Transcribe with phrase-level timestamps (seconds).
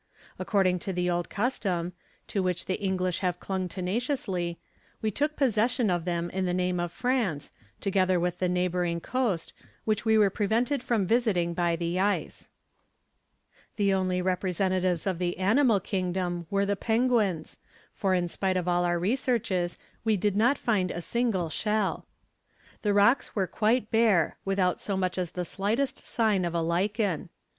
[0.39, 1.93] According to the old custom
[2.27, 4.57] to which the English have clung tenaciously
[4.99, 9.53] we took possession of them in the name of France, together with the neighbouring coast,
[9.85, 12.49] which we were prevented from visiting by the ice.
[13.75, 17.59] The only representatives of the animal kingdom were the penguins,
[17.93, 22.07] for in spite of all our researches we did not find a single shell.
[22.81, 27.29] The rocks were quite bare, without so much as the slightest sign of a lichen.